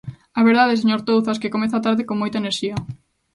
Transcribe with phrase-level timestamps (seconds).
[0.39, 2.77] A verdade, señor Touzas, que comeza a tarde con moita enerxía.